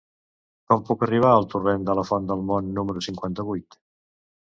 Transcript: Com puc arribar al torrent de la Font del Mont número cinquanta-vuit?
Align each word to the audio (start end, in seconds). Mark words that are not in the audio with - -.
Com 0.71 0.81
puc 0.87 1.03
arribar 1.09 1.35
al 1.35 1.47
torrent 1.53 1.87
de 1.91 1.99
la 2.01 2.07
Font 2.13 2.29
del 2.33 2.45
Mont 2.51 2.75
número 2.81 3.09
cinquanta-vuit? 3.11 3.83